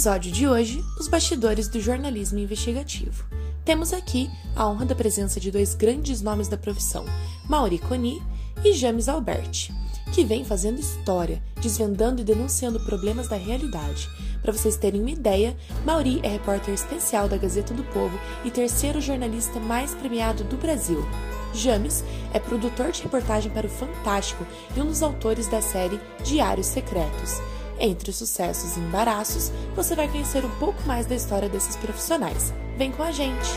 [0.00, 3.22] episódio de hoje, os bastidores do jornalismo investigativo.
[3.66, 7.04] Temos aqui a honra da presença de dois grandes nomes da profissão,
[7.46, 8.22] Mauri Coni
[8.64, 9.70] e James Alberti,
[10.10, 14.08] que vêm fazendo história, desvendando e denunciando problemas da realidade.
[14.40, 19.02] Para vocês terem uma ideia, Mauri é repórter especial da Gazeta do Povo e terceiro
[19.02, 21.06] jornalista mais premiado do Brasil.
[21.52, 26.68] James é produtor de reportagem para o Fantástico e um dos autores da série Diários
[26.68, 27.38] Secretos.
[27.82, 32.52] Entre os sucessos e embaraços, você vai conhecer um pouco mais da história desses profissionais.
[32.76, 33.48] Vem com a gente!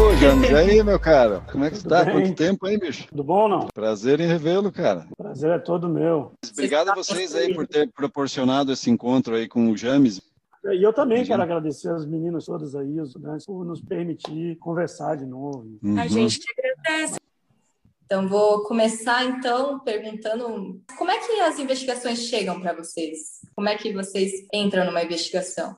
[0.00, 1.40] Ô, James, e aí, meu cara?
[1.52, 2.04] Como é que Tudo tá?
[2.04, 2.14] Bem?
[2.14, 3.06] Quanto tempo aí, bicho?
[3.08, 3.66] Tudo bom não?
[3.74, 5.06] Prazer em revê-lo, cara.
[5.14, 6.32] Prazer é todo meu.
[6.52, 10.22] Obrigado a vocês aí por ter proporcionado esse encontro aí com o James.
[10.64, 15.16] E eu também quero agradecer as meninas todas aí, os estudantes, por nos permitir conversar
[15.16, 15.66] de novo.
[15.82, 16.00] Uhum.
[16.00, 17.18] A gente que agradece.
[18.10, 23.42] Então, vou começar, então, perguntando como é que as investigações chegam para vocês?
[23.54, 25.76] Como é que vocês entram numa investigação?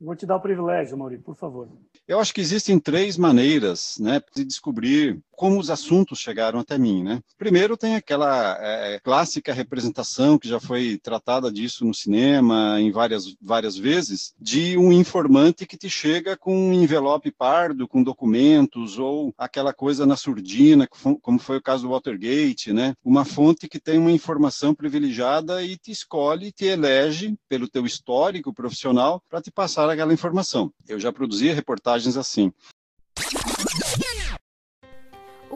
[0.00, 1.68] Vou te dar o privilégio, Mauri, por favor.
[2.08, 7.02] Eu acho que existem três maneiras né, de descobrir como os assuntos chegaram até mim,
[7.02, 7.22] né?
[7.38, 13.34] Primeiro tem aquela é, clássica representação que já foi tratada disso no cinema em várias
[13.40, 19.32] várias vezes, de um informante que te chega com um envelope pardo, com documentos ou
[19.38, 20.86] aquela coisa na surdina,
[21.22, 22.92] como foi o caso do Watergate, né?
[23.02, 28.52] Uma fonte que tem uma informação privilegiada e te escolhe, te elege pelo teu histórico
[28.52, 30.70] profissional para te passar aquela informação.
[30.86, 32.52] Eu já produzi reportagens assim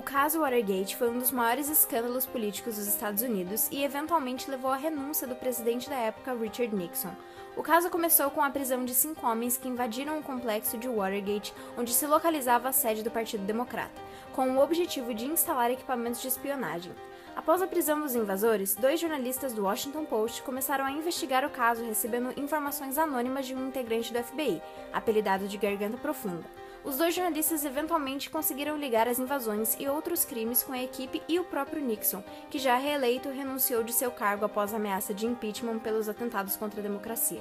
[0.04, 4.76] caso Watergate foi um dos maiores escândalos políticos dos Estados Unidos e eventualmente levou à
[4.76, 7.14] renúncia do presidente da época, Richard Nixon.
[7.56, 11.54] O caso começou com a prisão de cinco homens que invadiram o complexo de Watergate,
[11.76, 14.00] onde se localizava a sede do Partido Democrata,
[14.34, 16.92] com o objetivo de instalar equipamentos de espionagem.
[17.34, 21.84] Após a prisão dos invasores, dois jornalistas do Washington Post começaram a investigar o caso
[21.84, 26.63] recebendo informações anônimas de um integrante do FBI, apelidado de Garganta Profunda.
[26.84, 31.40] Os dois jornalistas eventualmente conseguiram ligar as invasões e outros crimes com a equipe e
[31.40, 35.78] o próprio Nixon, que já reeleito renunciou de seu cargo após a ameaça de impeachment
[35.78, 37.40] pelos atentados contra a democracia.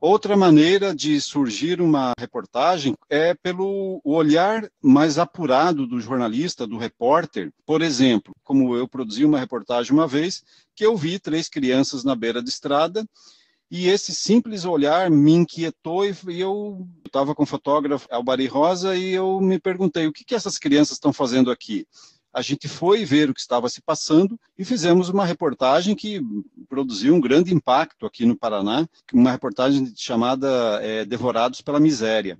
[0.00, 7.52] Outra maneira de surgir uma reportagem é pelo olhar mais apurado do jornalista, do repórter.
[7.64, 10.42] Por exemplo, como eu produzi uma reportagem uma vez,
[10.74, 13.04] que eu vi três crianças na beira da estrada
[13.70, 19.12] e esse simples olhar me inquietou e eu estava com o fotógrafo Albari Rosa e
[19.12, 21.86] eu me perguntei o que, que essas crianças estão fazendo aqui.
[22.32, 26.20] A gente foi ver o que estava se passando e fizemos uma reportagem que
[26.68, 32.38] produziu um grande impacto aqui no Paraná, uma reportagem chamada é, Devorados pela Miséria.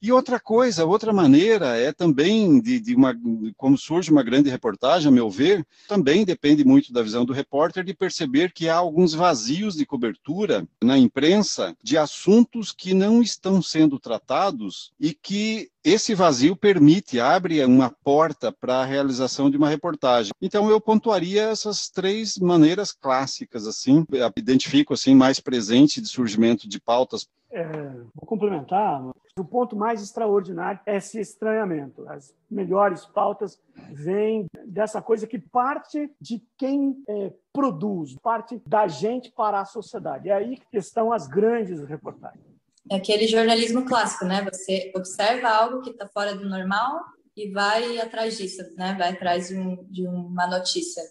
[0.00, 3.14] E outra coisa, outra maneira é também de, de uma,
[3.56, 7.82] como surge uma grande reportagem, a meu ver, também depende muito da visão do repórter
[7.82, 13.60] de perceber que há alguns vazios de cobertura na imprensa de assuntos que não estão
[13.60, 19.68] sendo tratados e que esse vazio permite, abre uma porta para a realização de uma
[19.68, 20.32] reportagem.
[20.40, 24.04] Então eu pontuaria essas três maneiras clássicas assim,
[24.36, 27.26] identifico assim mais presente de surgimento de pautas.
[27.50, 27.64] É,
[28.14, 29.02] vou complementar.
[29.38, 32.08] O ponto mais extraordinário é esse estranhamento.
[32.08, 33.58] As melhores pautas
[33.92, 40.28] vêm dessa coisa que parte de quem é, produz, parte da gente para a sociedade.
[40.28, 42.44] É aí que estão as grandes reportagens.
[42.90, 44.42] É aquele jornalismo clássico, né?
[44.50, 47.00] Você observa algo que está fora do normal
[47.36, 48.94] e vai atrás disso, né?
[48.98, 51.02] Vai atrás de, um, de uma notícia.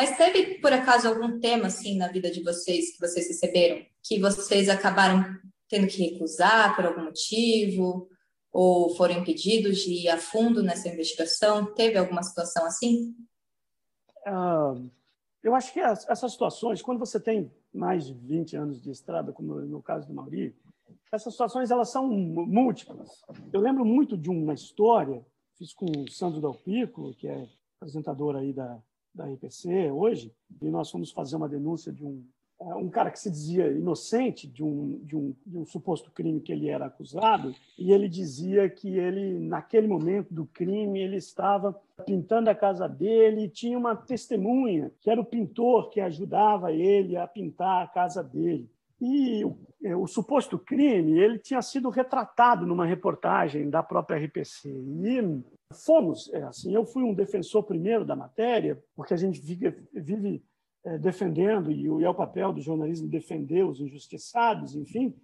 [0.00, 4.18] Mas teve, por acaso, algum tema, assim, na vida de vocês, que vocês receberam, que
[4.18, 5.26] vocês acabaram
[5.68, 8.08] tendo que recusar por algum motivo,
[8.50, 11.74] ou foram impedidos de ir a fundo nessa investigação?
[11.74, 13.14] Teve alguma situação assim?
[14.26, 14.90] Uh,
[15.42, 19.54] eu acho que essas situações, quando você tem mais de 20 anos de estrada, como
[19.56, 20.56] no caso do Mauri,
[21.12, 23.20] essas situações elas são múltiplas.
[23.52, 25.22] Eu lembro muito de uma história,
[25.58, 27.46] fiz com o Sandro Dalpico, que é
[27.78, 28.82] apresentador aí da,
[29.14, 32.24] da RPC hoje, e nós fomos fazer uma denúncia de um
[32.62, 36.40] é, um cara que se dizia inocente de um, de, um, de um suposto crime
[36.40, 41.72] que ele era acusado, e ele dizia que ele, naquele momento do crime, ele estava
[42.04, 47.16] pintando a casa dele e tinha uma testemunha, que era o pintor que ajudava ele
[47.16, 48.70] a pintar a casa dele.
[49.00, 54.68] E o, é, o suposto crime, ele tinha sido retratado numa reportagem da própria RPC.
[54.68, 55.42] E
[55.72, 60.44] fomos, é, assim, eu fui um defensor primeiro da matéria, porque a gente vive, vive
[60.84, 65.14] é, defendendo, e é o papel do jornalismo defender os injustiçados, enfim,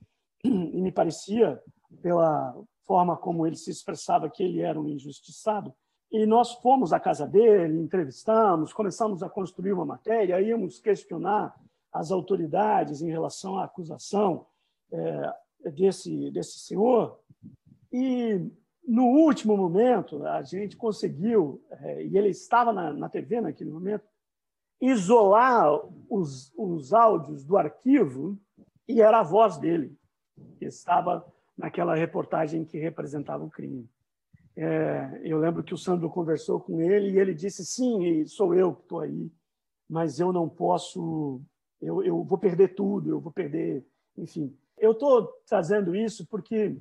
[0.44, 1.60] e me parecia,
[2.02, 2.54] pela
[2.86, 5.74] forma como ele se expressava, que ele era um injustiçado,
[6.10, 11.54] E nós fomos à casa dele, entrevistamos, começamos a construir uma matéria, íamos questionar
[11.92, 14.46] as autoridades em relação à acusação
[14.92, 15.32] é,
[15.72, 17.18] desse, desse senhor.
[17.92, 18.40] E,
[18.86, 24.04] no último momento, a gente conseguiu, é, e ele estava na, na TV naquele momento,
[24.80, 28.38] isolar os, os áudios do arquivo
[28.86, 29.96] e era a voz dele,
[30.58, 33.88] que estava naquela reportagem que representava o crime.
[34.54, 38.74] É, eu lembro que o Sandro conversou com ele e ele disse: sim, sou eu
[38.74, 39.30] que estou aí,
[39.88, 41.40] mas eu não posso,
[41.80, 43.84] eu, eu vou perder tudo, eu vou perder,
[44.16, 44.56] enfim.
[44.78, 46.76] Eu estou trazendo isso porque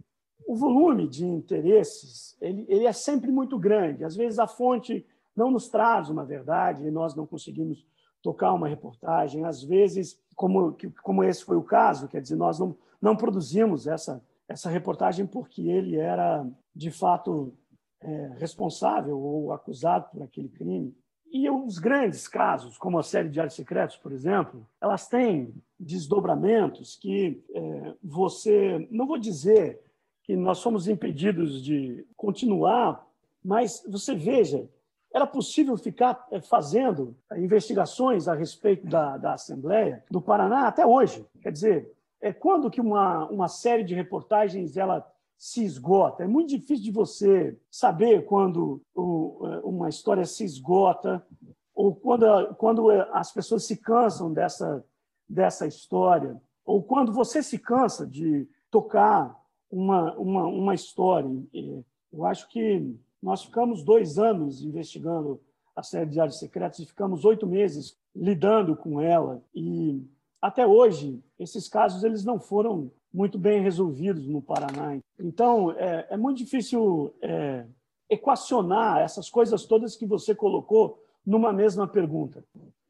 [0.48, 4.04] o volume de interesses ele, ele é sempre muito grande.
[4.04, 5.06] Às vezes a fonte
[5.36, 7.86] não nos traz uma verdade e nós não conseguimos
[8.22, 9.46] tocar uma reportagem.
[9.46, 14.24] Às vezes, como, como esse foi o caso, quer dizer, nós não, não produzimos essa,
[14.48, 17.54] essa reportagem porque ele era, de fato,
[18.02, 20.96] é, responsável ou acusado por aquele crime.
[21.32, 27.44] E os grandes casos, como a série de Secretos, por exemplo, elas têm desdobramentos que
[27.54, 29.82] é, você, não vou dizer
[30.26, 33.06] que nós somos impedidos de continuar,
[33.44, 34.68] mas você veja,
[35.14, 41.24] era possível ficar é, fazendo investigações a respeito da, da Assembleia do Paraná até hoje.
[41.42, 45.08] Quer dizer, é quando que uma, uma série de reportagens ela
[45.38, 46.24] se esgota.
[46.24, 51.24] É muito difícil de você saber quando uma história se esgota
[51.76, 54.84] ou quando, quando as pessoas se cansam dessa,
[55.30, 59.38] dessa história, ou quando você se cansa de tocar
[59.76, 61.30] uma, uma, uma história.
[62.14, 65.42] Eu acho que nós ficamos dois anos investigando
[65.76, 69.44] a série Diários Secretos e ficamos oito meses lidando com ela.
[69.54, 70.02] E
[70.42, 74.98] até hoje, esses casos eles não foram muito bem resolvidos no Paraná.
[75.20, 77.66] Então, é, é muito difícil é,
[78.10, 82.46] equacionar essas coisas todas que você colocou numa mesma pergunta.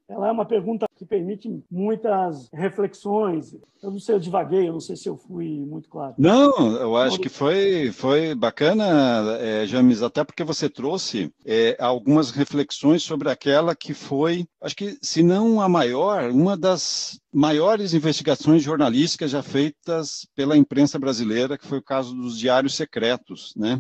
[0.08, 3.54] Ela é uma pergunta que permite muitas reflexões.
[3.82, 6.14] Eu não sei, eu divaguei, eu não sei se eu fui muito claro.
[6.18, 12.30] Não, eu acho que foi, foi bacana, é, James, até porque você trouxe é, algumas
[12.30, 18.62] reflexões sobre aquela que foi, acho que, se não a maior, uma das maiores investigações
[18.62, 23.80] jornalísticas já feitas pela imprensa brasileira, que foi o caso dos diários secretos, né?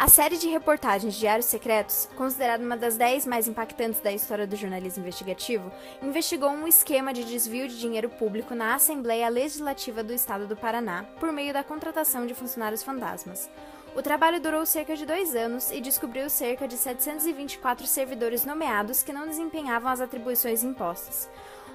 [0.00, 4.54] A série de reportagens Diários Secretos, considerada uma das 10 mais impactantes da história do
[4.54, 10.46] jornalismo investigativo, investigou um esquema de desvio de dinheiro público na Assembleia Legislativa do Estado
[10.46, 13.50] do Paraná por meio da contratação de funcionários fantasmas.
[13.96, 19.12] O trabalho durou cerca de dois anos e descobriu cerca de 724 servidores nomeados que
[19.12, 21.28] não desempenhavam as atribuições impostas.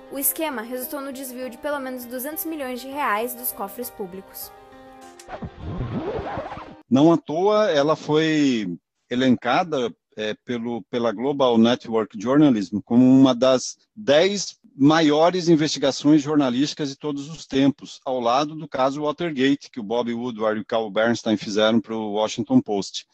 [0.09, 4.49] O esquema resultou no desvio de pelo menos 200 milhões de reais dos cofres públicos.
[6.93, 8.71] Não à toa, ela foi
[9.09, 16.95] elencada é, pelo, pela Global Network Journalism como uma das dez maiores investigações jornalísticas de
[16.95, 20.87] todos os tempos, ao lado do caso Watergate, que o Bob Woodward e o Carl
[20.91, 23.07] Bernstein fizeram para o Washington Post.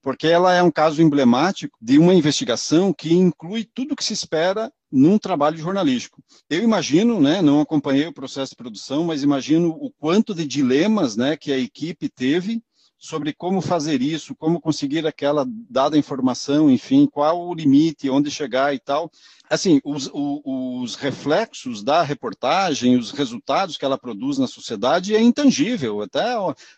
[0.00, 4.12] Porque ela é um caso emblemático de uma investigação que inclui tudo o que se
[4.12, 6.22] espera num trabalho jornalístico.
[6.48, 11.16] Eu imagino, né, não acompanhei o processo de produção, mas imagino o quanto de dilemas
[11.16, 12.62] né, que a equipe teve
[13.06, 18.74] sobre como fazer isso, como conseguir aquela dada informação, enfim, qual o limite, onde chegar
[18.74, 19.10] e tal.
[19.48, 25.20] Assim, os, os, os, reflexos da reportagem, os resultados que ela produz na sociedade é
[25.20, 26.34] intangível, até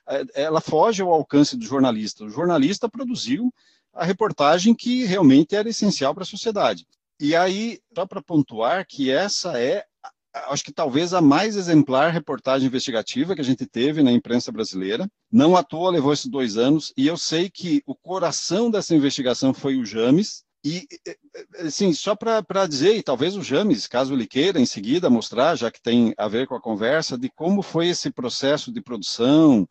[0.07, 2.25] é, ela foge ao alcance do jornalista.
[2.25, 3.53] O jornalista produziu
[3.95, 6.87] a reportagem que realmente era essencial para a sociedade.
[7.19, 9.85] E aí, só para pontuar que essa é
[10.33, 15.11] acho que talvez a mais exemplar reportagem investigativa que a gente teve na imprensa brasileira.
[15.31, 19.53] Não à toa levou esses dois anos, e eu sei que o coração dessa investigação
[19.53, 20.45] foi o James.
[20.65, 20.87] E,
[21.61, 25.71] assim, só para dizer, e talvez o James, caso ele queira, em seguida mostrar, já
[25.71, 29.69] que tem a ver com a conversa, de como foi esse processo de produção,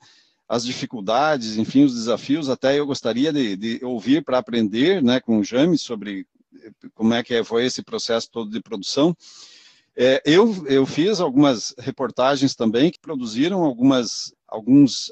[0.47, 2.49] as dificuldades, enfim, os desafios.
[2.49, 6.25] Até eu gostaria de, de ouvir para aprender né, com o James sobre
[6.93, 9.15] como é que foi esse processo todo de produção.
[9.99, 15.11] É, eu, eu fiz algumas reportagens também que produziram algumas, alguns,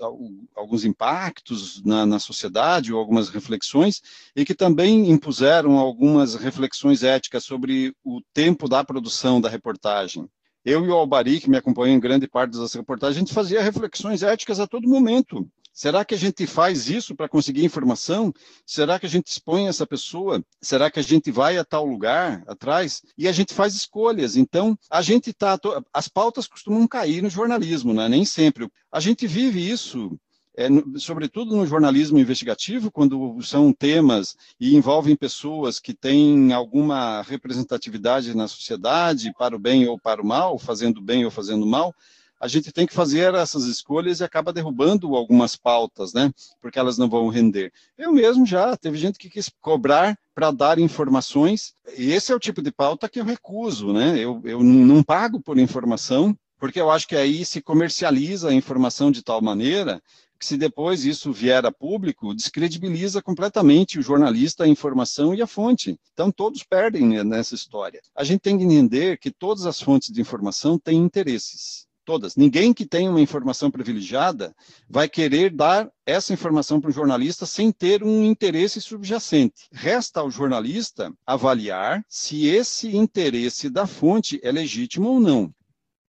[0.56, 4.00] alguns impactos na, na sociedade ou algumas reflexões
[4.36, 10.30] e que também impuseram algumas reflexões éticas sobre o tempo da produção da reportagem.
[10.63, 13.63] Eu e o Albari, que me acompanham em grande parte das reportagens, a gente fazia
[13.63, 15.50] reflexões éticas a todo momento.
[15.75, 18.34] Será que a gente faz isso para conseguir informação?
[18.65, 20.41] Será que a gente expõe essa pessoa?
[20.62, 23.01] Será que a gente vai a tal lugar atrás?
[23.17, 24.38] E a gente faz escolhas.
[24.38, 25.60] Então, a gente está.
[25.94, 28.08] As pautas costumam cair no jornalismo, né?
[28.08, 28.70] nem sempre.
[28.89, 30.17] A gente vive isso
[30.58, 38.34] é, sobretudo no jornalismo investigativo, quando são temas e envolvem pessoas que têm alguma representatividade
[38.34, 41.94] na sociedade, para o bem ou para o mal, fazendo bem ou fazendo mal,
[42.39, 46.32] a gente tem que fazer essas escolhas e acaba derrubando algumas pautas, né?
[46.62, 47.72] Porque elas não vão render.
[47.98, 52.39] Eu mesmo já teve gente que quis cobrar para dar informações, e esse é o
[52.39, 54.18] tipo de pauta que eu recuso, né?
[54.18, 59.12] Eu, eu não pago por informação, porque eu acho que aí se comercializa a informação
[59.12, 60.01] de tal maneira
[60.38, 65.48] que se depois isso vier a público, descredibiliza completamente o jornalista, a informação e a
[65.48, 65.98] fonte.
[66.13, 68.01] Então todos perdem nessa história.
[68.13, 72.36] A gente tem que entender que todas as fontes de informação têm interesses todas.
[72.36, 74.56] Ninguém que tem uma informação privilegiada
[74.90, 79.68] vai querer dar essa informação para o jornalista sem ter um interesse subjacente.
[79.74, 85.52] Resta ao jornalista avaliar se esse interesse da fonte é legítimo ou não.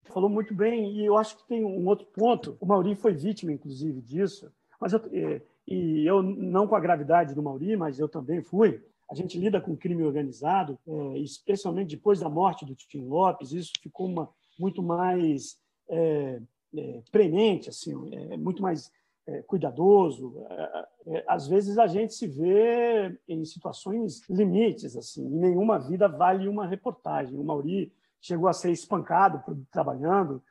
[0.04, 2.56] Falou muito bem, e eu acho que tem um outro ponto.
[2.60, 4.50] O Mauri foi vítima, inclusive, disso,
[4.80, 5.00] mas eu,
[5.66, 8.80] e eu não com a gravidade do Mauri, mas eu também fui.
[9.10, 13.72] A gente lida com crime organizado, é, especialmente depois da morte do Tim Lopes, isso
[13.80, 15.56] ficou uma, muito mais
[15.88, 16.40] é,
[16.76, 18.90] é, premente, assim, é muito mais
[19.26, 20.34] é, cuidadoso.
[20.48, 26.08] É, é, às vezes a gente se vê em situações limites, assim, e nenhuma vida
[26.08, 27.38] vale uma reportagem.
[27.38, 30.42] O Mauri chegou a ser espancado trabalhando,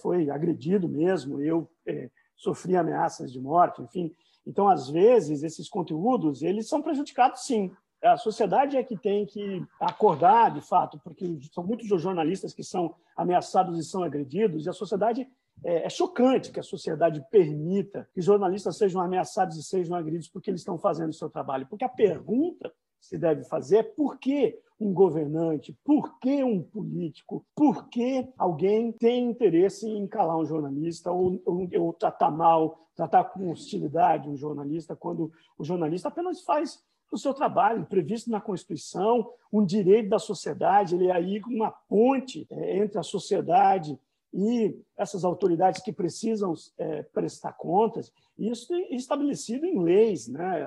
[0.00, 4.14] foi agredido mesmo, eu é, sofri ameaças de morte, enfim.
[4.46, 7.70] Então, às vezes, esses conteúdos eles são prejudicados, sim.
[8.02, 12.94] A sociedade é que tem que acordar, de fato, porque são muitos jornalistas que são
[13.16, 15.28] ameaçados e são agredidos, e a sociedade
[15.64, 20.50] é, é, chocante que a sociedade permita que jornalistas sejam ameaçados e sejam agredidos porque
[20.50, 21.66] eles estão fazendo o seu trabalho.
[21.68, 26.60] Porque a pergunta que se deve fazer é por que um governante, por que um
[26.60, 32.88] político, por que alguém tem interesse em calar um jornalista ou, ou, ou tratar mal,
[32.96, 36.82] tratar com hostilidade um jornalista, quando o jornalista apenas faz
[37.12, 42.46] o seu trabalho, previsto na Constituição, um direito da sociedade, ele é aí uma ponte
[42.50, 43.98] é, entre a sociedade
[44.32, 50.26] e essas autoridades que precisam é, prestar contas, isso é estabelecido em leis.
[50.26, 50.66] Né?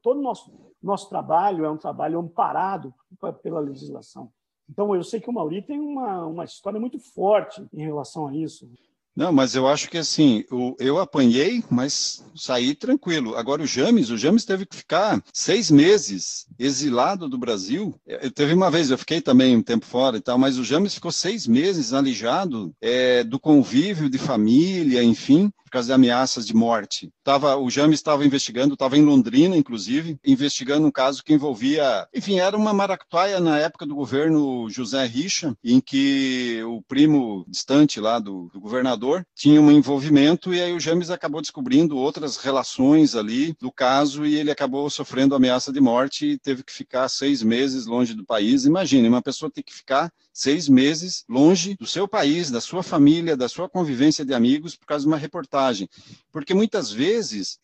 [0.00, 0.50] Todo o nosso,
[0.82, 2.94] nosso trabalho é um trabalho amparado
[3.42, 4.32] pela legislação.
[4.68, 8.34] Então, eu sei que o Mauri tem uma, uma história muito forte em relação a
[8.34, 8.70] isso.
[9.14, 13.36] Não, mas eu acho que assim, o, eu apanhei, mas saí tranquilo.
[13.36, 17.94] Agora o James, o James teve que ficar seis meses exilado do Brasil.
[18.06, 20.94] Eu, teve uma vez, eu fiquei também um tempo fora e tal, mas o James
[20.94, 27.10] ficou seis meses alijado é, do convívio de família, enfim, causa de ameaças de morte.
[27.24, 32.38] Tava, o James estava investigando, estava em Londrina, inclusive, investigando um caso que envolvia, enfim,
[32.38, 38.18] era uma maracutaia na época do governo José Richa, em que o primo distante lá
[38.18, 43.54] do, do governador tinha um envolvimento e aí o James acabou descobrindo outras relações ali
[43.60, 47.86] do caso e ele acabou sofrendo ameaça de morte e teve que ficar seis meses
[47.86, 48.64] longe do país.
[48.64, 53.36] Imagine, uma pessoa ter que ficar seis meses longe do seu país, da sua família,
[53.36, 55.88] da sua convivência de amigos por causa de uma reportagem.
[56.32, 57.58] Porque muitas vezes,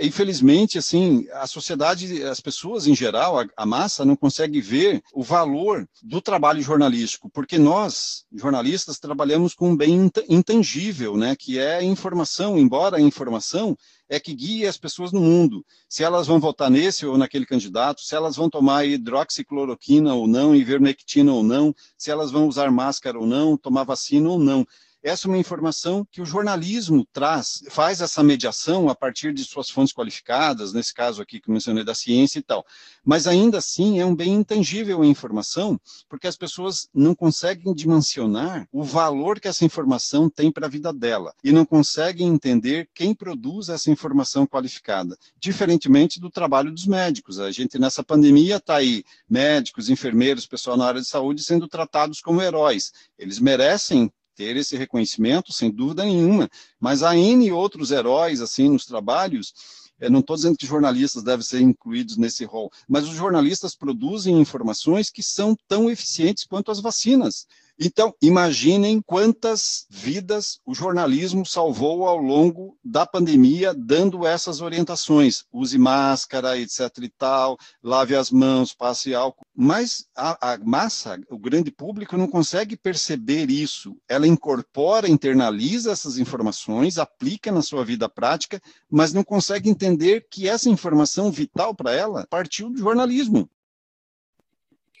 [0.00, 5.86] infelizmente, assim, a sociedade, as pessoas em geral, a, massa não consegue ver o valor
[6.02, 11.82] do trabalho jornalístico, porque nós, jornalistas, trabalhamos com um bem intangível, né, que é a
[11.82, 13.76] informação, embora a informação
[14.08, 15.64] é que guia as pessoas no mundo.
[15.88, 20.54] Se elas vão votar nesse ou naquele candidato, se elas vão tomar hidroxicloroquina ou não,
[20.54, 24.66] ivermectina ou não, se elas vão usar máscara ou não, tomar vacina ou não.
[25.06, 29.70] Essa é uma informação que o jornalismo traz, faz essa mediação a partir de suas
[29.70, 32.66] fontes qualificadas, nesse caso aqui que eu mencionei da ciência e tal.
[33.04, 38.66] Mas ainda assim é um bem intangível a informação, porque as pessoas não conseguem dimensionar
[38.72, 43.14] o valor que essa informação tem para a vida dela e não conseguem entender quem
[43.14, 47.38] produz essa informação qualificada, diferentemente do trabalho dos médicos.
[47.38, 52.20] A gente nessa pandemia está aí médicos, enfermeiros, pessoal na área de saúde sendo tratados
[52.20, 52.90] como heróis.
[53.16, 56.48] Eles merecem ter esse reconhecimento, sem dúvida nenhuma.
[56.78, 59.52] Mas há N outros heróis, assim, nos trabalhos,
[59.98, 64.38] eu não estou dizendo que jornalistas devem ser incluídos nesse rol, mas os jornalistas produzem
[64.38, 67.46] informações que são tão eficientes quanto as vacinas.
[67.78, 75.44] Então, imaginem quantas vidas o jornalismo salvou ao longo da pandemia, dando essas orientações.
[75.52, 76.80] Use máscara, etc.
[77.02, 79.44] e tal, lave as mãos, passe álcool.
[79.54, 83.94] Mas a, a massa, o grande público, não consegue perceber isso.
[84.08, 90.48] Ela incorpora, internaliza essas informações, aplica na sua vida prática, mas não consegue entender que
[90.48, 93.50] essa informação vital para ela partiu do jornalismo.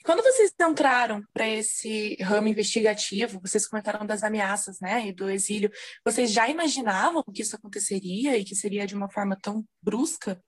[0.06, 5.68] Quando vocês entraram para esse ramo investigativo, vocês comentaram das ameaças, né, e do exílio,
[6.04, 10.40] vocês já imaginavam que isso aconteceria e que seria de uma forma tão brusca?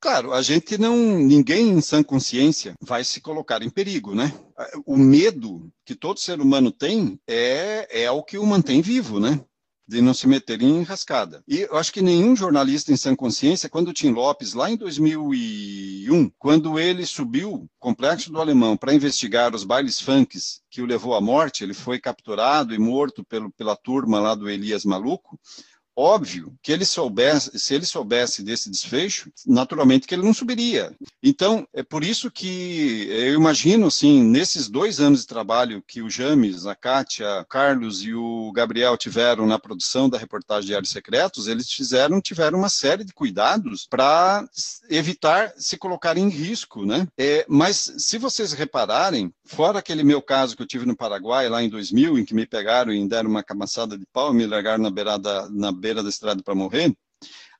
[0.00, 4.32] Claro, a gente não, ninguém em sã consciência vai se colocar em perigo, né?
[4.86, 9.44] O medo que todo ser humano tem é, é o que o mantém vivo, né?
[9.86, 11.42] De não se meter em enrascada.
[11.46, 14.76] E eu acho que nenhum jornalista em sã consciência, quando o Tim Lopes, lá em
[14.76, 21.14] 2001, quando ele subiu complexo do Alemão para investigar os bailes funks que o levou
[21.14, 25.38] à morte, ele foi capturado e morto pelo, pela turma lá do Elias Maluco,
[25.96, 30.94] óbvio que ele soubesse, se ele soubesse desse desfecho, naturalmente que ele não subiria.
[31.22, 36.10] Então, é por isso que eu imagino, assim, nesses dois anos de trabalho que o
[36.10, 41.46] James, a Kátia, o Carlos e o Gabriel tiveram na produção da reportagem Diários Secretos,
[41.46, 44.46] eles fizeram, tiveram uma série de cuidados para
[44.90, 47.08] evitar se colocar em risco, né?
[47.16, 51.62] É, mas se vocês repararem, fora aquele meu caso que eu tive no Paraguai lá
[51.62, 54.82] em 2000, em que me pegaram e deram uma camaçada de pau e me largaram
[54.82, 56.92] na beirada, na beira da estrada para morrer,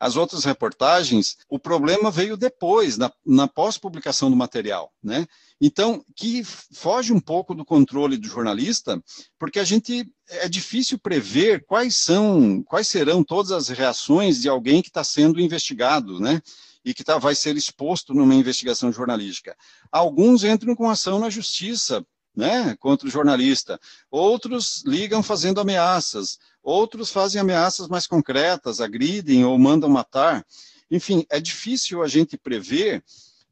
[0.00, 5.26] as outras reportagens, o problema veio depois, na, na pós-publicação do material, né?
[5.60, 9.02] Então, que foge um pouco do controle do jornalista,
[9.38, 14.82] porque a gente é difícil prever quais são, quais serão todas as reações de alguém
[14.82, 16.42] que está sendo investigado, né?
[16.84, 19.56] E que tá, vai ser exposto numa investigação jornalística.
[19.90, 22.04] Alguns entram com ação na justiça
[22.36, 23.80] né, contra o jornalista.
[24.10, 26.38] Outros ligam fazendo ameaças.
[26.66, 30.44] Outros fazem ameaças mais concretas, agridem ou mandam matar.
[30.90, 33.04] Enfim, é difícil a gente prever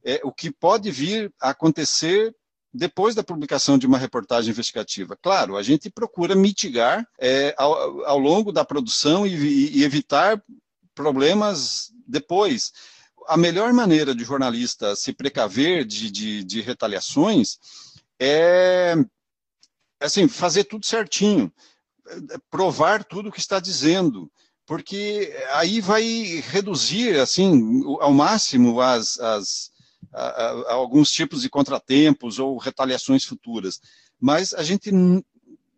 [0.05, 2.35] é, o que pode vir a acontecer
[2.73, 5.17] depois da publicação de uma reportagem investigativa.
[5.23, 10.43] Claro, a gente procura mitigar é, ao, ao, longo da produção e, e evitar
[10.93, 12.73] problemas depois
[13.29, 17.59] a melhor maneira de jornalista se precaver de, de, de, retaliações
[18.19, 18.97] é
[20.01, 21.51] assim fazer tudo certinho
[22.51, 24.31] provar tudo o que está dizendo,
[24.67, 29.71] porque aí vai reduzir assim ao máximo as, as
[30.13, 33.81] a, a, alguns tipos de contratempos ou retaliações futuras.
[34.21, 34.91] Mas a gente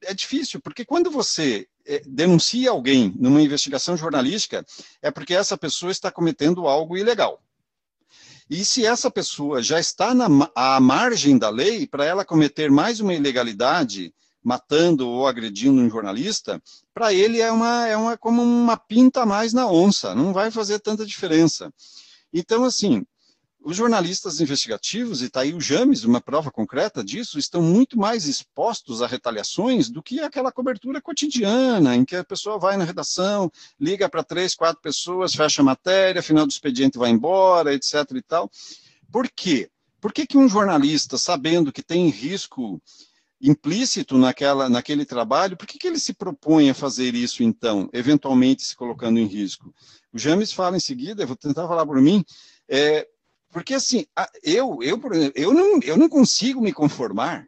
[0.03, 4.64] é difícil, porque quando você é, denuncia alguém numa investigação jornalística,
[5.03, 7.42] é porque essa pessoa está cometendo algo ilegal.
[8.48, 13.01] E se essa pessoa já está na, à margem da lei, para ela cometer mais
[13.01, 14.14] uma ilegalidade,
[14.46, 16.62] matando ou agredindo um jornalista,
[16.94, 20.52] para ele é uma, é uma como uma pinta a mais na onça, não vai
[20.52, 21.68] fazer tanta diferença.
[22.32, 23.04] Então, assim,
[23.61, 28.26] os jornalistas investigativos, e está aí o James, uma prova concreta disso, estão muito mais
[28.26, 33.50] expostos a retaliações do que aquela cobertura cotidiana, em que a pessoa vai na redação,
[33.80, 37.94] liga para três, quatro pessoas, fecha a matéria, final do expediente vai embora, etc.
[38.14, 38.48] e tal.
[39.11, 39.68] Por quê?
[40.00, 42.80] Por que, que um jornalista, sabendo que tem risco
[43.40, 48.62] implícito naquela, naquele trabalho, por que, que ele se propõe a fazer isso, então, eventualmente
[48.62, 49.75] se colocando em risco?
[50.12, 52.25] O James fala em seguida, eu vou tentar falar por mim,
[52.68, 53.07] é,
[53.53, 54.07] porque assim,
[54.42, 55.01] eu, eu,
[55.35, 57.46] eu, não, eu não consigo me conformar,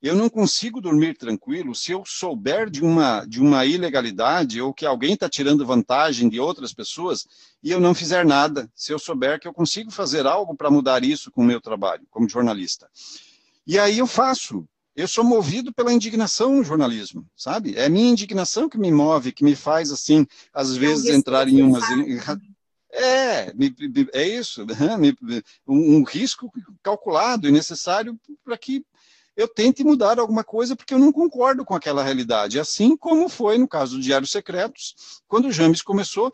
[0.00, 4.86] eu não consigo dormir tranquilo se eu souber de uma, de uma ilegalidade ou que
[4.86, 7.26] alguém está tirando vantagem de outras pessoas
[7.62, 11.02] e eu não fizer nada, se eu souber que eu consigo fazer algo para mudar
[11.02, 12.88] isso com o meu trabalho como jornalista.
[13.66, 14.64] E aí eu faço,
[14.98, 17.76] eu sou movido pela indignação no jornalismo, sabe?
[17.76, 21.62] É a minha indignação que me move, que me faz, assim, às vezes entrar em
[21.62, 21.84] umas.
[22.90, 23.52] É,
[24.14, 24.66] é isso,
[25.68, 26.50] um risco
[26.82, 28.82] calculado e necessário para que
[29.36, 32.58] eu tente mudar alguma coisa porque eu não concordo com aquela realidade.
[32.58, 36.32] Assim como foi no caso do Diário Secretos, quando o James começou,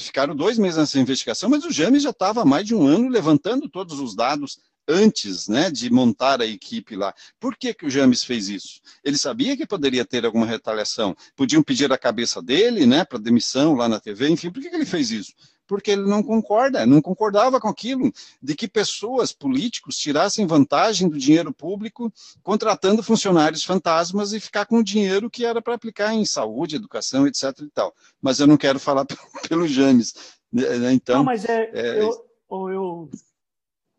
[0.00, 3.08] ficaram dois meses nessa investigação, mas o James já estava há mais de um ano
[3.08, 7.14] levantando todos os dados antes né, de montar a equipe lá.
[7.40, 8.80] Por que, que o James fez isso?
[9.04, 11.16] Ele sabia que poderia ter alguma retaliação.
[11.34, 14.76] Podiam pedir a cabeça dele né, para demissão lá na TV, enfim, por que, que
[14.76, 15.32] ele fez isso?
[15.66, 21.18] Porque ele não concorda, não concordava com aquilo, de que pessoas, políticos, tirassem vantagem do
[21.18, 26.24] dinheiro público contratando funcionários fantasmas e ficar com o dinheiro que era para aplicar em
[26.24, 27.52] saúde, educação, etc.
[27.62, 27.92] e tal.
[28.22, 29.04] Mas eu não quero falar
[29.48, 30.14] pelo James.
[30.52, 33.10] Né, então, não, mas é, é eu, eu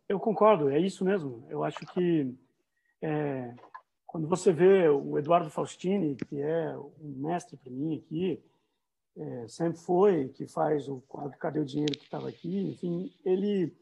[0.07, 1.45] eu concordo, é isso mesmo.
[1.49, 2.33] Eu acho que
[3.01, 3.53] é,
[4.05, 8.41] quando você vê o Eduardo Faustini, que é um mestre para mim aqui,
[9.17, 13.75] é, sempre foi, que faz o quadro Cadê o Dinheiro que estava aqui, enfim, ele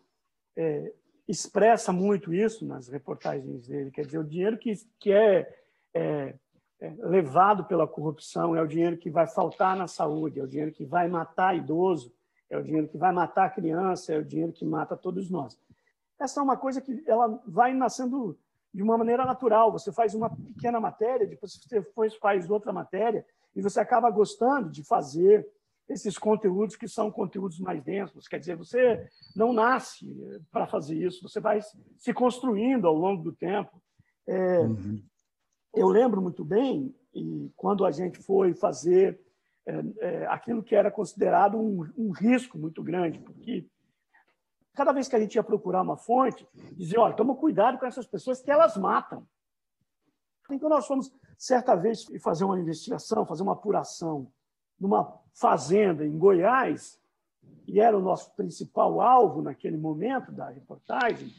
[0.55, 0.93] é,
[1.27, 3.91] expressa muito isso nas reportagens dele.
[3.91, 5.53] Quer dizer, o dinheiro que, que é,
[5.93, 6.35] é,
[6.79, 10.71] é levado pela corrupção é o dinheiro que vai faltar na saúde, é o dinheiro
[10.71, 12.13] que vai matar idoso,
[12.49, 15.59] é o dinheiro que vai matar criança, é o dinheiro que mata todos nós
[16.19, 18.37] essa é uma coisa que ela vai nascendo
[18.73, 19.71] de uma maneira natural.
[19.71, 21.81] Você faz uma pequena matéria, depois você
[22.19, 23.25] faz outra matéria,
[23.55, 25.47] e você acaba gostando de fazer
[25.87, 28.27] esses conteúdos que são conteúdos mais densos.
[28.27, 30.05] Quer dizer, você não nasce
[30.51, 31.59] para fazer isso, você vai
[31.97, 33.81] se construindo ao longo do tempo.
[34.27, 35.01] É, uhum.
[35.73, 39.19] Eu lembro muito bem, e quando a gente foi fazer
[39.67, 43.67] é, é, aquilo que era considerado um, um risco muito grande, porque
[44.75, 48.05] cada vez que a gente ia procurar uma fonte, dizia, olha, toma cuidado com essas
[48.05, 49.25] pessoas que elas matam.
[50.51, 54.31] Então, nós fomos, certa vez, fazer uma investigação, fazer uma apuração
[54.79, 57.01] numa fazenda em Goiás,
[57.67, 61.33] e era o nosso principal alvo naquele momento da reportagem,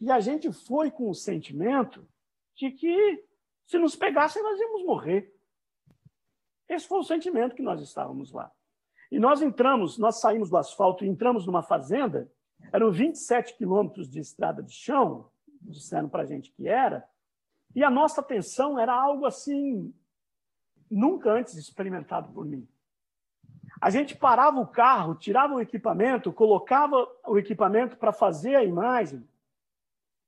[0.00, 2.06] e a gente foi com o sentimento
[2.54, 3.24] de que,
[3.66, 5.34] se nos pegassem, nós íamos morrer.
[6.68, 8.52] Esse foi o sentimento que nós estávamos lá.
[9.10, 12.30] E nós entramos, nós saímos do asfalto e entramos numa fazenda
[12.72, 17.04] eram 27 quilômetros de estrada de chão, disseram para a gente que era,
[17.74, 19.94] e a nossa atenção era algo assim,
[20.90, 22.68] nunca antes experimentado por mim.
[23.80, 29.26] A gente parava o carro, tirava o equipamento, colocava o equipamento para fazer a imagem,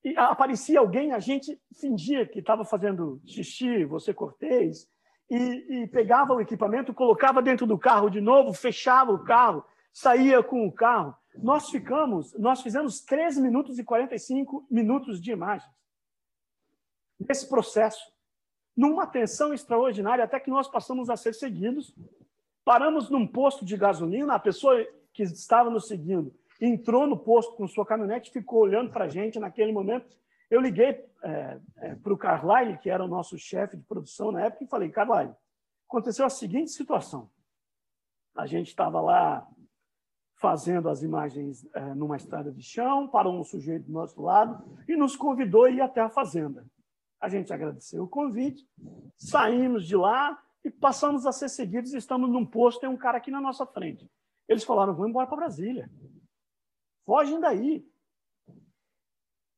[0.02, 4.86] e aparecia alguém, a gente fingia que estava fazendo xixi, você cortês,
[5.30, 5.36] e,
[5.82, 10.66] e pegava o equipamento, colocava dentro do carro de novo, fechava o carro, saía com
[10.66, 11.14] o carro.
[11.36, 15.70] Nós ficamos, nós fizemos 13 minutos e 45 minutos de imagens.
[17.18, 18.12] Nesse processo,
[18.76, 21.94] numa tensão extraordinária, até que nós passamos a ser seguidos.
[22.64, 27.66] Paramos num posto de gasolina, a pessoa que estava nos seguindo entrou no posto com
[27.66, 30.16] sua caminhonete, ficou olhando para a gente naquele momento.
[30.50, 34.42] Eu liguei é, é, para o Carlyle, que era o nosso chefe de produção na
[34.42, 35.34] época, e falei: Carlyle,
[35.88, 37.30] aconteceu a seguinte situação.
[38.34, 39.46] A gente estava lá
[40.44, 44.94] fazendo as imagens é, numa estrada de chão, parou um sujeito do nosso lado e
[44.94, 46.66] nos convidou a ir até a fazenda.
[47.18, 48.68] A gente agradeceu o convite,
[49.16, 51.94] saímos de lá e passamos a ser seguidos.
[51.94, 54.06] Estamos num posto, tem um cara aqui na nossa frente.
[54.46, 55.90] Eles falaram: vamos embora para Brasília.
[57.06, 57.82] Fogem daí.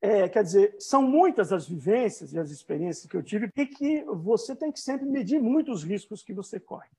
[0.01, 4.05] É, quer dizer, são muitas as vivências e as experiências que eu tive e que
[4.05, 6.91] você tem que sempre medir muito os riscos que você corre.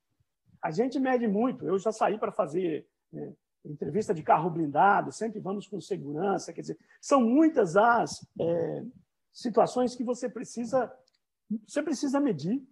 [0.62, 1.66] A gente mede muito.
[1.66, 3.34] Eu já saí para fazer né,
[3.72, 6.54] entrevista de carro blindado, sempre vamos com segurança.
[6.54, 8.86] Quer dizer, são muitas as é,
[9.32, 10.92] situações que você precisa,
[11.68, 12.66] você precisa medir,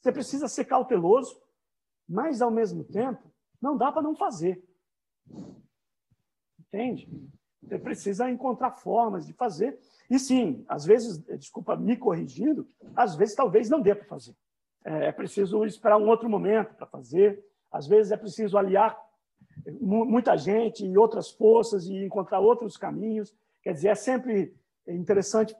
[0.00, 1.40] você precisa ser cauteloso,
[2.08, 4.62] mas ao mesmo tempo não dá para não fazer.
[6.58, 7.08] Entende?
[7.62, 9.78] Você precisa encontrar formas de fazer.
[10.08, 14.34] E sim, às vezes, desculpa me corrigindo, às vezes talvez não dê para fazer.
[14.84, 17.44] É, é preciso esperar um outro momento para fazer.
[17.70, 18.98] Às vezes é preciso aliar
[19.80, 23.34] muita gente e outras forças e encontrar outros caminhos.
[23.62, 24.54] Quer dizer, é sempre
[24.86, 25.54] interessante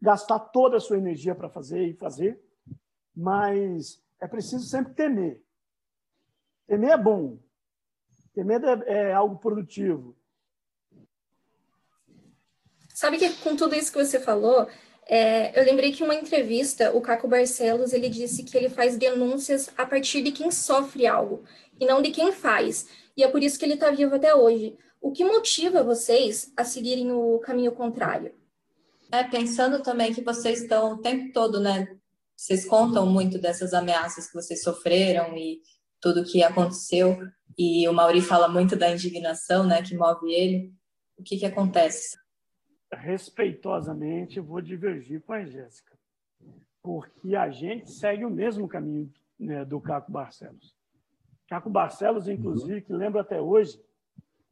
[0.00, 2.40] gastar toda a sua energia para fazer e fazer,
[3.14, 5.42] mas é preciso sempre temer.
[6.66, 7.38] Temer é bom.
[8.32, 10.16] Temer é, é algo produtivo.
[12.94, 14.68] Sabe que com tudo isso que você falou,
[15.12, 18.96] é, eu lembrei que em uma entrevista, o Caco Barcelos, ele disse que ele faz
[18.96, 21.42] denúncias a partir de quem sofre algo
[21.80, 22.86] e não de quem faz.
[23.16, 24.78] E é por isso que ele está vivo até hoje.
[25.00, 28.32] O que motiva vocês a seguirem o caminho contrário?
[29.10, 31.88] É, pensando também que vocês estão o tempo todo, né?
[32.36, 35.60] Vocês contam muito dessas ameaças que vocês sofreram e
[36.00, 37.18] tudo que aconteceu.
[37.58, 40.72] E o Mauri fala muito da indignação, né, que move ele.
[41.18, 42.16] O que que acontece?
[42.92, 45.96] Respeitosamente, vou divergir com a Jéssica,
[46.82, 50.74] porque a gente segue o mesmo caminho né, do Caco Barcelos.
[51.48, 53.80] Caco Barcelos, inclusive, que lembro até hoje,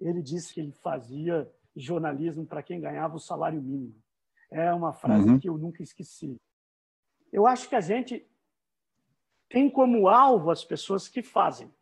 [0.01, 3.95] ele disse que ele fazia jornalismo para quem ganhava o salário mínimo.
[4.51, 5.39] É uma frase uhum.
[5.39, 6.41] que eu nunca esqueci.
[7.33, 8.27] Eu acho que a gente
[9.49, 11.73] tem como alvo as pessoas que fazem,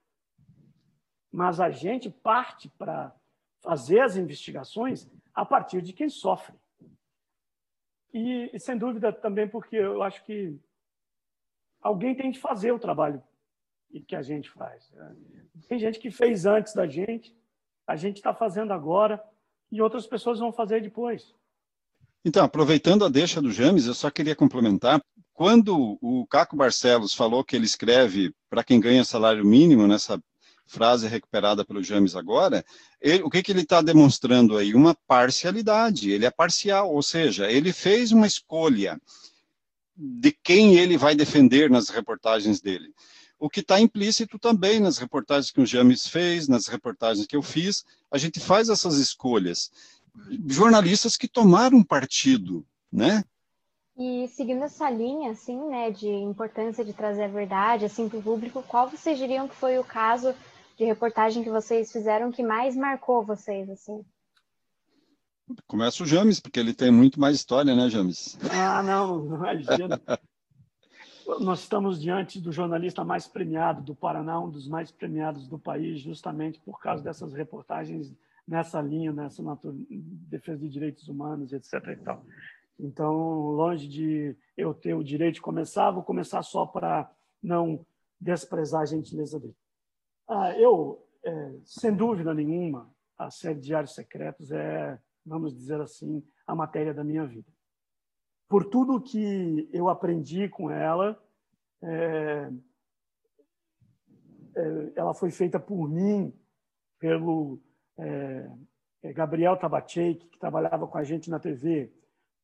[1.31, 3.15] mas a gente parte para
[3.61, 6.57] fazer as investigações a partir de quem sofre.
[8.13, 10.59] E, e, sem dúvida também porque eu acho que
[11.83, 13.23] alguém tem de fazer o trabalho
[14.09, 14.91] que a gente faz.
[14.93, 15.17] Né?
[15.69, 17.37] Tem gente que fez antes da gente,
[17.87, 19.23] a gente está fazendo agora
[19.71, 21.35] e outras pessoas vão fazer depois.
[22.25, 25.01] Então, aproveitando a deixa do James, eu só queria complementar.
[25.33, 30.21] Quando o Caco Barcelos falou que ele escreve para quem ganha salário mínimo, nessa
[30.67, 32.65] frase recuperada pelo James agora,
[33.01, 34.75] ele, o que, que ele está demonstrando aí?
[34.75, 39.01] Uma parcialidade, ele é parcial, ou seja, ele fez uma escolha
[39.97, 42.93] de quem ele vai defender nas reportagens dele
[43.39, 47.43] o que está implícito também nas reportagens que o James fez, nas reportagens que eu
[47.43, 49.71] fiz, a gente faz essas escolhas.
[50.49, 53.23] Jornalistas que tomaram partido, né?
[53.99, 58.23] E seguindo essa linha, assim, né, de importância de trazer a verdade, assim, para o
[58.23, 60.35] público, qual vocês diriam que foi o caso
[60.77, 64.05] de reportagem que vocês fizeram que mais marcou vocês, assim?
[65.67, 68.37] Começa o James, porque ele tem muito mais história, né, James?
[68.51, 70.01] Ah, não, não imagina.
[71.41, 76.01] Nós estamos diante do jornalista mais premiado do Paraná, um dos mais premiados do país,
[76.01, 78.15] justamente por causa dessas reportagens
[78.47, 79.43] nessa linha, nessa
[79.91, 81.75] defesa de direitos humanos, etc.
[81.89, 82.25] E tal.
[82.79, 83.15] Então,
[83.51, 87.11] longe de eu ter o direito de começar, vou começar só para
[87.43, 87.85] não
[88.21, 89.57] desprezar a gentileza dele.
[90.29, 96.55] Ah, eu, é, sem dúvida nenhuma, a série Diários Secretos é, vamos dizer assim, a
[96.55, 97.51] matéria da minha vida.
[98.49, 101.21] Por tudo que eu aprendi com ela,
[101.83, 102.51] é,
[104.57, 106.33] é, ela foi feita por mim,
[106.99, 107.61] pelo
[107.99, 108.49] é,
[109.03, 111.93] é Gabriel Tabachek, que trabalhava com a gente na TV,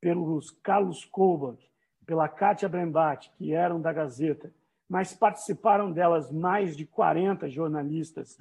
[0.01, 1.71] pelos Carlos Kobach,
[2.05, 4.53] pela Kátia Brembach, que eram da Gazeta,
[4.88, 8.37] mas participaram delas mais de 40 jornalistas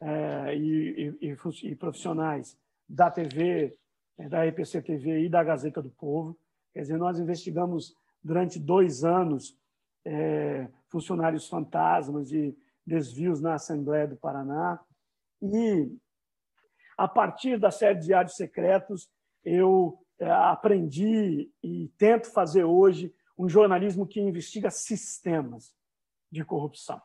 [0.00, 3.76] é, e, e, e, profissionais da TV,
[4.18, 6.36] é, da EPC TV e da Gazeta do Povo.
[6.72, 9.56] Quer dizer, nós investigamos durante dois anos
[10.04, 14.80] é, funcionários fantasmas e desvios na Assembleia do Paraná.
[15.40, 15.96] E,
[16.98, 19.08] a partir da série Diários Secretos,
[19.44, 25.74] eu aprendi e tento fazer hoje um jornalismo que investiga sistemas
[26.32, 27.00] de corrupção.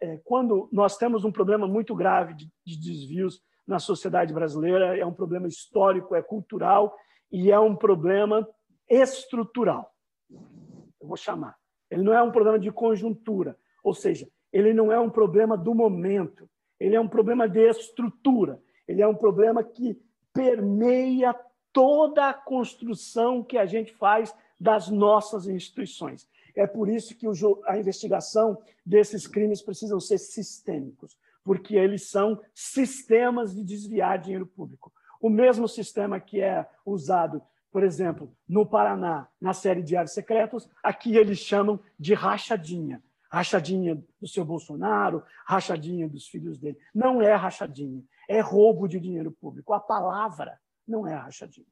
[0.00, 5.04] É, quando nós temos um problema muito grave de, de desvios na sociedade brasileira, é
[5.04, 6.96] um problema histórico, é cultural
[7.30, 8.48] e é um problema
[8.88, 9.92] estrutural.
[10.30, 11.56] Eu vou chamar.
[11.90, 15.74] Ele não é um problema de conjuntura, ou seja, ele não é um problema do
[15.74, 16.48] momento,
[16.78, 20.00] ele é um problema de estrutura, ele é um problema que
[20.32, 21.34] permeia
[21.72, 26.28] toda a construção que a gente faz das nossas instituições.
[26.58, 27.24] É por isso que
[27.66, 34.92] a investigação desses crimes precisam ser sistêmicos, porque eles são sistemas de desviar dinheiro público.
[35.20, 37.40] O mesmo sistema que é usado,
[37.70, 43.00] por exemplo, no Paraná, na série Diários Secretos, aqui eles chamam de rachadinha.
[43.30, 46.78] Rachadinha do seu Bolsonaro, rachadinha dos filhos dele.
[46.92, 49.72] Não é rachadinha, é roubo de dinheiro público.
[49.72, 51.68] A palavra não é rachadinha.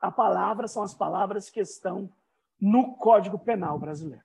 [0.00, 2.10] A palavra são as palavras que estão
[2.60, 4.24] no Código Penal brasileiro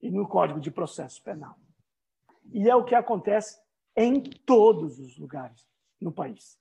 [0.00, 1.56] e no Código de Processo Penal.
[2.52, 3.58] E é o que acontece
[3.96, 5.66] em todos os lugares
[6.00, 6.58] no país.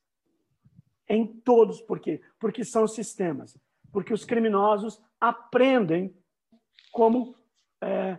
[1.08, 2.22] Em todos, por quê?
[2.40, 3.58] Porque são sistemas.
[3.92, 6.16] Porque os criminosos aprendem
[6.92, 7.36] como
[7.82, 8.18] é,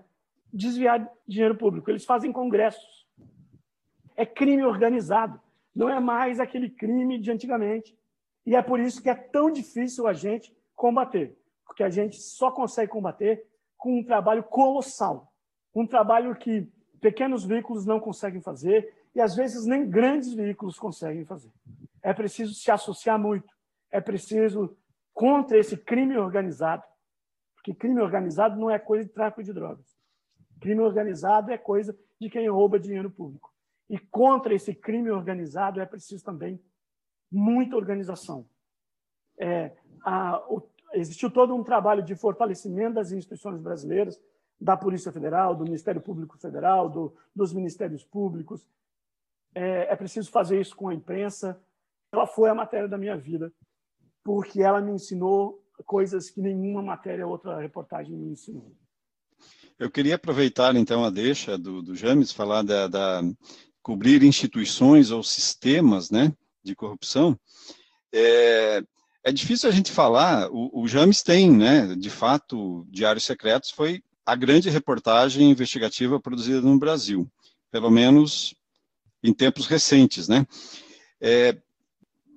[0.53, 1.91] desviar dinheiro público.
[1.91, 3.07] Eles fazem congressos.
[4.15, 5.41] É crime organizado.
[5.75, 7.99] Não é mais aquele crime de antigamente.
[8.45, 11.37] E é por isso que é tão difícil a gente combater.
[11.67, 15.33] Porque a gente só consegue combater com um trabalho colossal.
[15.75, 21.25] Um trabalho que pequenos veículos não conseguem fazer e às vezes nem grandes veículos conseguem
[21.25, 21.51] fazer.
[22.03, 23.53] É preciso se associar muito.
[23.91, 24.77] É preciso
[25.13, 26.83] contra esse crime organizado,
[27.55, 29.97] porque crime organizado não é coisa de tráfico de drogas.
[30.61, 33.53] Crime organizado é coisa de quem rouba dinheiro público.
[33.89, 36.61] E contra esse crime organizado é preciso também
[37.31, 38.47] muita organização.
[39.39, 39.73] É,
[40.05, 40.61] a, o,
[40.97, 44.21] existiu todo um trabalho de fortalecimento das instituições brasileiras,
[44.61, 48.67] da Polícia Federal, do Ministério Público Federal, do, dos Ministérios Públicos.
[49.55, 51.61] É, é preciso fazer isso com a imprensa.
[52.11, 53.53] Ela foi a matéria da minha vida,
[54.25, 58.75] porque ela me ensinou coisas que nenhuma matéria, outra reportagem me ensinou.
[59.79, 63.21] Eu queria aproveitar então a deixa do, do James, falar da, da,
[63.83, 66.33] cobrir instituições ou sistemas né,
[66.63, 67.39] de corrupção,
[68.11, 68.83] é,
[69.27, 70.49] é difícil a gente falar.
[70.53, 76.61] O, o James tem, né, de fato, Diários Secretos foi a grande reportagem investigativa produzida
[76.61, 77.29] no Brasil,
[77.73, 78.55] pelo menos
[79.25, 80.47] em tempos recentes, né?
[81.21, 81.57] É,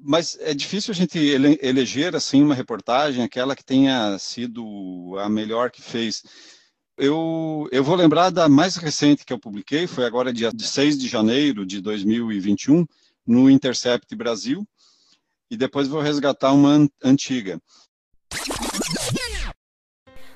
[0.01, 5.29] mas é difícil a gente ele, eleger assim uma reportagem aquela que tenha sido a
[5.29, 6.23] melhor que fez
[6.97, 11.07] eu, eu vou lembrar da mais recente que eu publiquei, foi agora dia 6 de
[11.07, 12.85] janeiro de 2021,
[13.25, 14.67] no Intercept Brasil,
[15.49, 17.59] e depois vou resgatar uma antiga.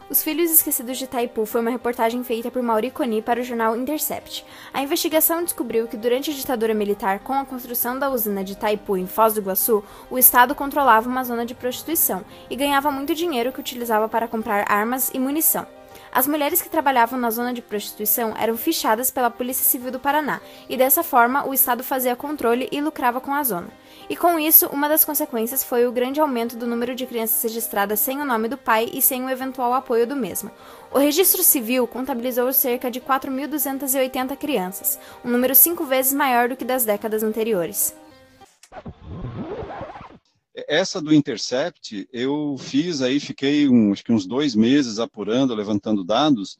[0.09, 3.75] Os Filhos Esquecidos de Taipu foi uma reportagem feita por Mauri Coni para o jornal
[3.75, 4.45] Intercept.
[4.71, 8.95] A investigação descobriu que durante a ditadura militar, com a construção da usina de Taipu
[8.95, 13.51] em Foz do Iguaçu, o Estado controlava uma zona de prostituição e ganhava muito dinheiro
[13.51, 15.65] que utilizava para comprar armas e munição.
[16.13, 20.41] As mulheres que trabalhavam na zona de prostituição eram fichadas pela Polícia Civil do Paraná,
[20.69, 23.67] e dessa forma o Estado fazia controle e lucrava com a zona.
[24.07, 27.99] E com isso, uma das consequências foi o grande aumento do número de crianças registradas
[27.99, 30.51] sem o nome do pai e sem o eventual apoio do mesmo.
[30.91, 36.63] O registro civil contabilizou cerca de 4.280 crianças, um número cinco vezes maior do que
[36.63, 37.95] das décadas anteriores.
[40.55, 46.03] Essa do Intercept, eu fiz aí, fiquei um, acho que uns dois meses apurando, levantando
[46.03, 46.57] dados,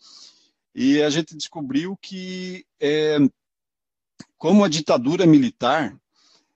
[0.74, 3.20] e a gente descobriu que, é,
[4.36, 5.96] como a ditadura militar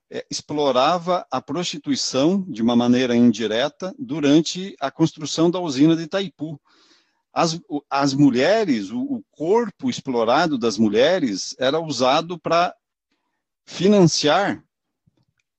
[0.10, 6.60] é, explorava a prostituição de uma maneira indireta durante a construção da usina de Itaipu.
[7.32, 12.73] As, as mulheres, o, o corpo explorado das mulheres era usado para
[13.63, 14.63] financiar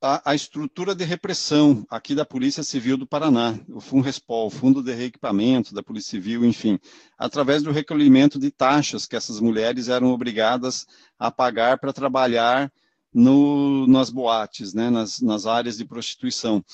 [0.00, 4.82] a, a, estrutura de repressão aqui da Polícia Civil do Paraná, o FUNRESPOL, o Fundo
[4.82, 6.78] de Reequipamento da Polícia Civil, enfim,
[7.18, 10.86] através do recolhimento de taxas que essas mulheres eram obrigadas
[11.18, 12.72] a pagar para trabalhar
[13.12, 16.64] no, nas boates, né, nas, nas áreas de prostituição.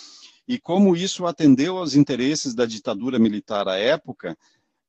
[0.47, 4.37] E como isso atendeu aos interesses da ditadura militar à época,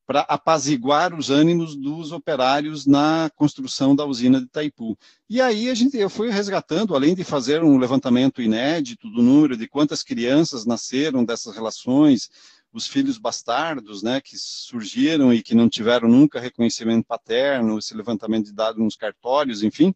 [0.06, 4.98] para apaziguar os ânimos dos operários na construção da usina de Itaipu.
[5.30, 9.58] E aí a gente, eu fui resgatando, além de fazer um levantamento inédito do número
[9.58, 12.30] de quantas crianças nasceram dessas relações,
[12.72, 18.48] os filhos bastardos, né, que surgiram e que não tiveram nunca reconhecimento paterno, esse levantamento
[18.48, 19.96] de dados nos cartórios, enfim,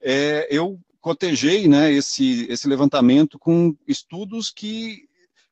[0.00, 5.09] é, eu cotejei, né, esse, esse levantamento com estudos que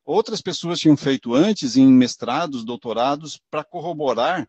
[0.09, 4.49] outras pessoas tinham feito antes, em mestrados, doutorados, para corroborar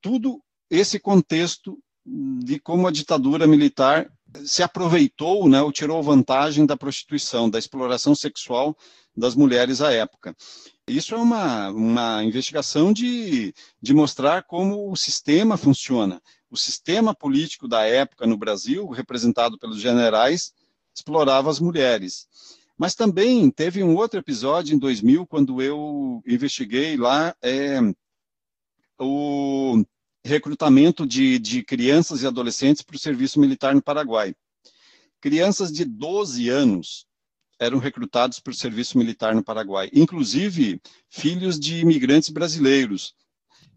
[0.00, 4.10] tudo esse contexto de como a ditadura militar
[4.44, 8.76] se aproveitou, né, ou tirou vantagem da prostituição, da exploração sexual
[9.16, 10.36] das mulheres à época.
[10.88, 16.20] Isso é uma, uma investigação de, de mostrar como o sistema funciona.
[16.50, 20.52] O sistema político da época no Brasil, representado pelos generais,
[20.92, 22.26] explorava as mulheres.
[22.78, 27.78] Mas também teve um outro episódio em 2000, quando eu investiguei lá é,
[28.98, 29.82] o
[30.24, 34.34] recrutamento de, de crianças e adolescentes para o serviço militar no Paraguai.
[35.20, 37.06] Crianças de 12 anos
[37.58, 43.14] eram recrutados para o serviço militar no Paraguai, inclusive filhos de imigrantes brasileiros.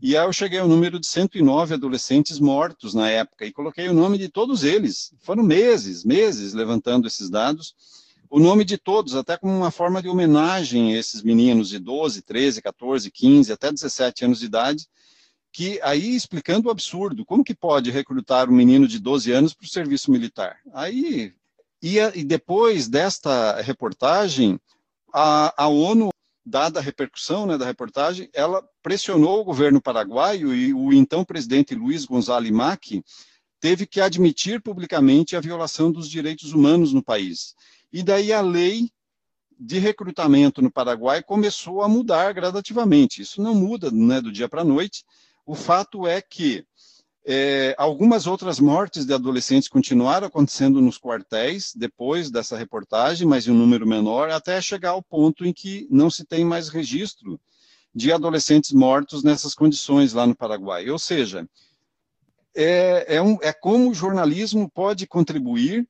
[0.02, 3.94] E aí eu cheguei ao número de 109 adolescentes mortos na época e coloquei o
[3.94, 5.14] nome de todos eles.
[5.20, 7.74] Foram meses, meses levantando esses dados
[8.30, 12.22] o nome de todos, até como uma forma de homenagem a esses meninos de 12,
[12.22, 14.88] 13, 14, 15, até 17 anos de idade,
[15.52, 19.66] que aí explicando o absurdo, como que pode recrutar um menino de 12 anos para
[19.66, 20.60] o serviço militar?
[20.74, 21.34] Aí,
[21.82, 24.60] e, depois desta reportagem,
[25.12, 26.10] a, a ONU,
[26.46, 31.74] dada a repercussão né, da reportagem, ela pressionou o governo paraguaio e o então presidente
[31.74, 33.04] Luiz González Macri
[33.60, 37.56] teve que admitir publicamente a violação dos direitos humanos no país.
[37.92, 38.90] E daí a lei
[39.60, 43.22] de recrutamento no Paraguai começou a mudar gradativamente.
[43.22, 45.04] Isso não muda né, do dia para a noite.
[45.46, 46.66] O fato é que
[47.26, 53.52] é, algumas outras mortes de adolescentes continuaram acontecendo nos quartéis depois dessa reportagem, mas em
[53.52, 57.40] um número menor, até chegar ao ponto em que não se tem mais registro
[57.94, 60.90] de adolescentes mortos nessas condições lá no Paraguai.
[60.90, 61.48] Ou seja,
[62.56, 65.88] é, é, um, é como o jornalismo pode contribuir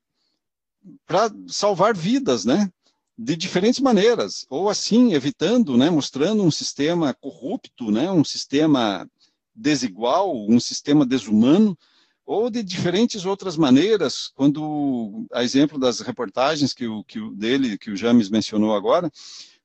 [1.05, 2.69] para salvar vidas, né?
[3.17, 9.05] De diferentes maneiras, ou assim, evitando, né, mostrando um sistema corrupto, né, um sistema
[9.53, 11.77] desigual, um sistema desumano,
[12.25, 17.77] ou de diferentes outras maneiras, quando, a exemplo das reportagens que o, que o dele,
[17.77, 19.11] que o James mencionou agora,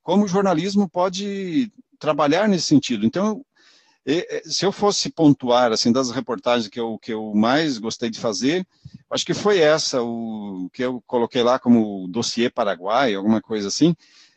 [0.03, 3.07] como o jornalismo pode trabalhar nesse sentido.
[3.07, 3.45] Então,
[4.45, 8.67] se eu fosse pontuar assim das reportagens que eu, que eu mais gostei de fazer,
[9.11, 13.95] acho que foi essa, o que eu coloquei lá como dossiê Paraguai, alguma coisa assim.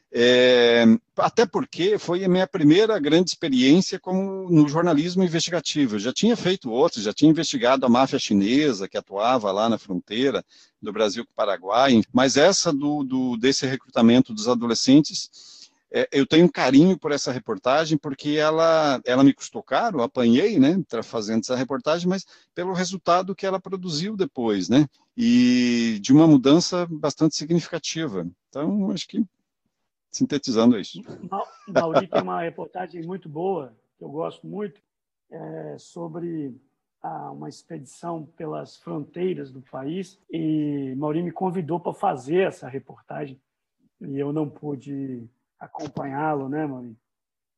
[0.10, 0.86] É,
[1.18, 5.96] até porque foi a minha primeira grande experiência como no jornalismo investigativo.
[5.96, 9.78] Eu já tinha feito outros, já tinha investigado a máfia chinesa que atuava lá na
[9.78, 10.46] fronteira
[10.82, 15.57] do Brasil com o Paraguai, mas essa do, do desse recrutamento dos adolescentes
[15.92, 20.76] é, eu tenho carinho por essa reportagem, porque ela, ela me custou caro, apanhei, né,
[21.04, 26.86] fazendo essa reportagem, mas pelo resultado que ela produziu depois, né, e de uma mudança
[26.90, 28.28] bastante significativa.
[28.50, 29.24] Então, acho que,
[30.12, 31.02] sintetizando é isso.
[31.68, 34.82] Mauri tem uma reportagem muito boa, que eu gosto muito,
[35.32, 36.54] é, sobre
[37.02, 43.40] a, uma expedição pelas fronteiras do país, e Mauri me convidou para fazer essa reportagem,
[44.02, 45.30] e eu não pude
[45.60, 46.98] acompanhá-lo, né, Maurício?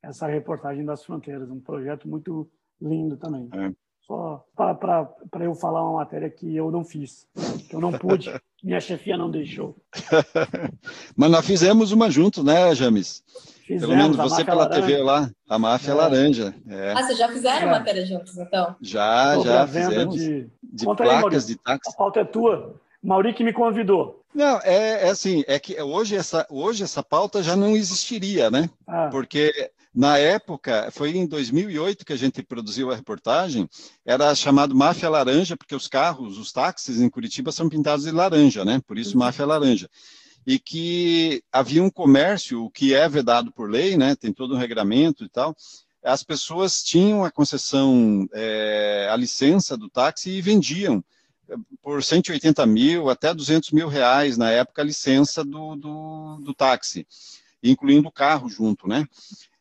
[0.01, 2.49] Essa reportagem das fronteiras, um projeto muito
[2.81, 3.49] Lindo também.
[3.53, 3.71] É.
[4.01, 7.27] Só para eu falar uma matéria que eu não fiz,
[7.69, 8.31] que eu não pude,
[8.63, 9.75] minha chefia não deixou.
[11.15, 13.23] Mas nós fizemos uma junto, né, James?
[13.67, 14.81] Fizemos, Pelo menos você pela laranja.
[14.81, 15.93] TV lá, a Máfia é.
[15.93, 16.55] Laranja.
[16.67, 16.93] É.
[16.93, 17.71] Ah, vocês já fizeram é.
[17.71, 18.75] matéria juntos, então?
[18.81, 20.15] Já, Sobre já fizemos.
[20.15, 21.91] De, de placas aí, de táxi.
[21.93, 22.81] A pauta é tua.
[23.03, 24.23] Mauri que me convidou.
[24.33, 28.69] Não, é, é, assim, é que hoje essa, hoje essa pauta já não existiria, né?
[28.87, 29.09] Ah.
[29.11, 33.67] Porque na época, foi em 2008 que a gente produziu a reportagem,
[34.05, 38.63] era chamado Máfia Laranja, porque os carros, os táxis em Curitiba são pintados de laranja,
[38.63, 38.79] né?
[38.85, 39.89] Por isso Máfia Laranja.
[40.45, 44.15] E que havia um comércio, que é vedado por lei, né?
[44.15, 45.55] Tem todo um regramento e tal.
[46.03, 51.03] As pessoas tinham a concessão, é, a licença do táxi e vendiam
[51.81, 57.07] por 180 mil até 200 mil reais na época a licença do, do, do táxi,
[57.63, 59.07] incluindo o carro junto, né?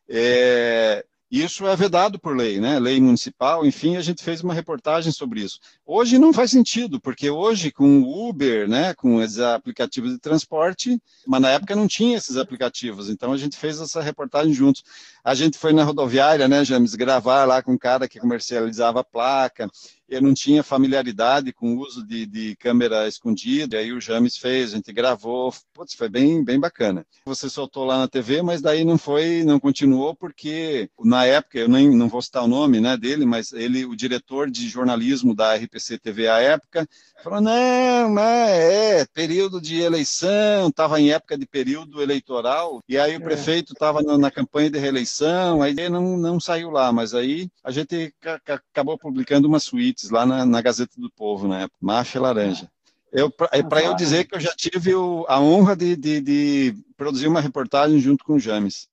[0.07, 2.79] É, isso é vedado por lei, né?
[2.79, 5.59] Lei municipal, enfim, a gente fez uma reportagem sobre isso.
[5.85, 10.99] Hoje não faz sentido, porque hoje com o Uber, né, com os aplicativos de transporte,
[11.27, 14.83] mas na época não tinha esses aplicativos, então a gente fez essa reportagem juntos.
[15.29, 19.69] A gente foi na rodoviária, né, James, gravar lá com um cara que comercializava placa,
[20.09, 24.73] eu não tinha familiaridade com o uso de, de câmera escondida, aí o James fez,
[24.73, 27.05] a gente gravou, putz, foi bem, bem bacana.
[27.25, 31.69] Você soltou lá na TV, mas daí não foi, não continuou, porque na época, eu
[31.69, 35.55] nem não vou citar o nome né, dele, mas ele, o diretor de jornalismo da
[35.55, 36.87] RPC TV à época,
[37.23, 43.17] falou, não, é período de eleição, estava em época de período eleitoral, e aí o
[43.17, 43.19] é.
[43.19, 45.18] prefeito estava na, na, campanha de reeleição,
[45.61, 48.13] aí não, não saiu lá, mas aí a gente
[48.45, 52.69] acabou publicando uma suíte lá na, na Gazeta do Povo, na época, Máfia Laranja.
[53.11, 57.27] Eu, para eu dizer que eu já tive o, a honra de, de, de, produzir
[57.27, 58.87] uma reportagem junto com o James.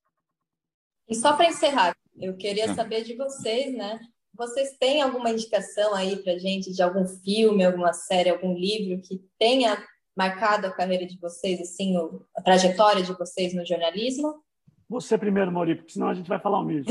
[1.09, 2.75] E só para encerrar, eu queria é.
[2.75, 4.01] saber de vocês, né?
[4.35, 9.23] Vocês têm alguma indicação aí para gente de algum filme, alguma série, algum livro que
[9.39, 9.83] tenha
[10.17, 11.95] marcado a carreira de vocês, assim,
[12.35, 14.43] a trajetória de vocês no jornalismo?
[14.89, 16.87] Você primeiro, Maurício, porque senão a gente vai falar o mesmo.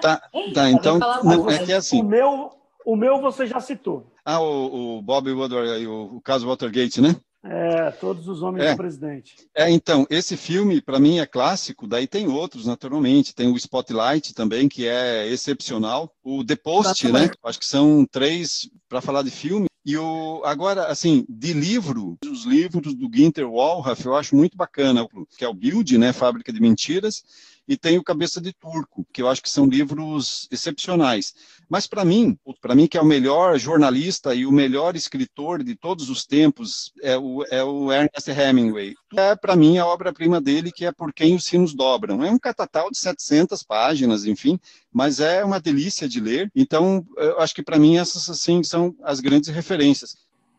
[0.00, 0.22] tá,
[0.54, 2.00] tá, então, não, é que é assim.
[2.00, 2.50] O meu,
[2.86, 4.12] o meu você já citou.
[4.24, 7.16] Ah, o, o Bob Woodward, o, o caso Watergate, né?
[7.44, 8.70] É, todos os homens é.
[8.70, 9.34] do presidente.
[9.52, 13.34] É, então, esse filme, para mim, é clássico, daí tem outros, naturalmente.
[13.34, 16.14] Tem o Spotlight também, que é excepcional.
[16.22, 17.30] O The Post, né?
[17.44, 19.66] Acho que são três para falar de filme.
[19.84, 25.06] E o, agora, assim, de livro, os livros do Ginter Wallraff eu acho muito bacana,
[25.36, 26.12] que é o Build, né?
[26.12, 27.24] Fábrica de Mentiras
[27.72, 31.32] e tem o Cabeça de Turco, que eu acho que são livros excepcionais.
[31.70, 35.74] Mas para mim, para mim que é o melhor jornalista e o melhor escritor de
[35.74, 38.94] todos os tempos é o, é o Ernest Hemingway.
[39.16, 42.22] É para mim a obra-prima dele que é Por Quem os Sinos Dobram.
[42.22, 44.60] É um catatal de 700 páginas, enfim,
[44.92, 46.50] mas é uma delícia de ler.
[46.54, 50.14] Então, eu acho que para mim essas assim são as grandes referências.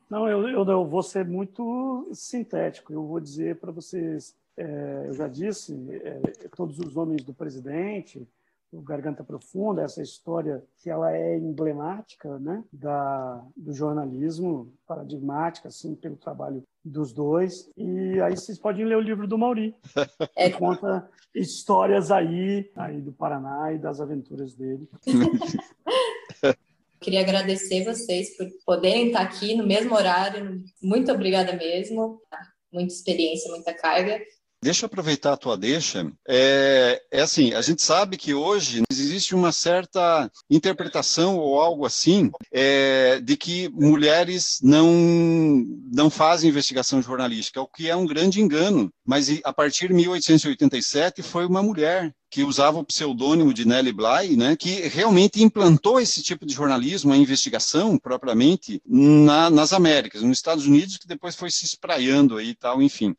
[0.10, 2.92] Não, eu, eu, eu vou ser muito sintético.
[2.92, 5.74] Eu vou dizer para vocês é, eu já disse,
[6.04, 6.20] é,
[6.56, 8.28] todos os homens do presidente,
[8.74, 15.94] o Garganta Profunda, essa história que ela é emblemática, né, da do jornalismo paradigmática, assim,
[15.96, 17.70] pelo trabalho dos dois.
[17.78, 19.76] E aí vocês podem ler o livro do Mauri,
[20.36, 24.90] que conta histórias aí, aí do Paraná e das aventuras dele.
[27.00, 30.64] Queria agradecer vocês por poderem estar aqui no mesmo horário.
[30.82, 32.22] Muito obrigada mesmo.
[32.72, 34.22] Muita experiência, muita carga.
[34.64, 36.10] Deixa eu aproveitar a tua deixa.
[36.26, 42.32] É, é assim, a gente sabe que hoje existe uma certa interpretação ou algo assim
[42.50, 44.88] é, de que mulheres não
[45.92, 48.90] não fazem investigação jornalística, o que é um grande engano.
[49.06, 54.36] Mas a partir de 1887 foi uma mulher que usava o pseudônimo de Nellie Bly,
[54.36, 60.38] né, que realmente implantou esse tipo de jornalismo, a investigação propriamente, na, nas Américas, nos
[60.40, 63.16] Estados Unidos, que depois foi se espraiando aí e tal, enfim.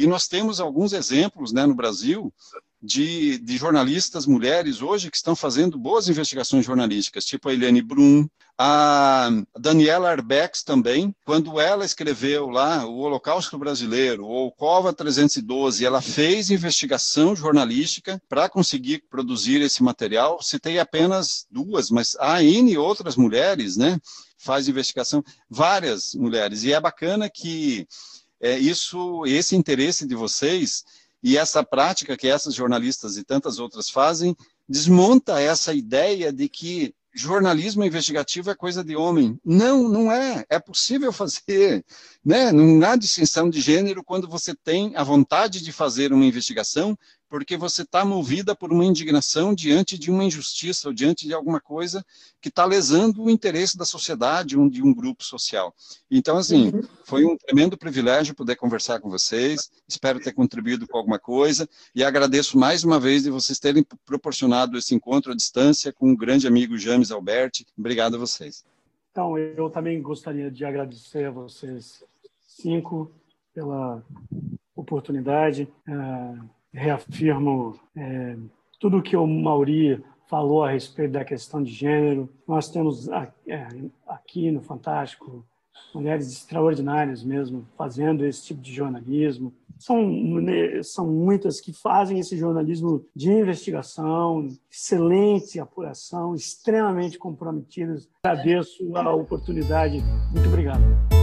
[0.00, 2.32] E nós temos alguns exemplos né, no Brasil
[2.82, 8.26] de, de, jornalistas mulheres hoje que estão fazendo boas investigações jornalísticas, tipo a Eliane Brum,
[8.56, 9.28] a
[9.58, 16.50] Daniela Arbex também, quando ela escreveu lá o Holocausto Brasileiro, ou Cova 312, ela fez
[16.50, 20.42] investigação jornalística para conseguir produzir esse material.
[20.42, 23.98] Citei apenas duas, mas há N outras mulheres, né?
[24.38, 27.86] Faz investigação, várias mulheres, e é bacana que
[28.40, 30.84] é, isso, esse interesse de vocês
[31.22, 34.36] e essa prática que essas jornalistas e tantas outras fazem
[34.68, 39.38] desmonta essa ideia de que jornalismo investigativo é coisa de homem.
[39.44, 40.44] Não, não é.
[40.48, 41.84] É possível fazer.
[42.24, 42.52] Né?
[42.52, 46.96] Não há distinção de gênero quando você tem a vontade de fazer uma investigação
[47.30, 51.60] porque você está movida por uma indignação diante de uma injustiça ou diante de alguma
[51.60, 52.04] coisa
[52.40, 55.72] que está lesando o interesse da sociedade ou de um grupo social.
[56.10, 56.82] Então, assim, uhum.
[57.04, 62.02] foi um tremendo privilégio poder conversar com vocês, espero ter contribuído com alguma coisa e
[62.02, 66.48] agradeço mais uma vez de vocês terem proporcionado esse encontro à distância com o grande
[66.48, 67.64] amigo James Alberti.
[67.78, 68.64] Obrigado a vocês.
[69.12, 72.02] Então, eu também gostaria de agradecer a vocês
[72.40, 73.12] cinco
[73.54, 74.04] pela
[74.74, 75.68] oportunidade.
[75.88, 78.36] Uh, reafirmo é,
[78.78, 82.28] tudo o que o Mauri falou a respeito da questão de gênero.
[82.46, 83.68] Nós temos é,
[84.06, 85.44] aqui no Fantástico
[85.94, 89.52] mulheres extraordinárias mesmo fazendo esse tipo de jornalismo.
[89.78, 89.98] São,
[90.82, 98.08] são muitas que fazem esse jornalismo de investigação, excelente apuração, extremamente comprometidas.
[98.22, 100.02] Agradeço a oportunidade.
[100.32, 101.19] Muito obrigado.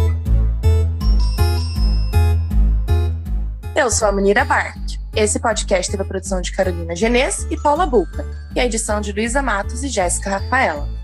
[3.77, 4.95] Eu sou a Munira Bart.
[5.15, 8.25] Esse podcast teve a produção de Carolina Genês e Paula Bulca,
[8.55, 10.96] e a edição de Luísa Matos e Jéssica Rafaela.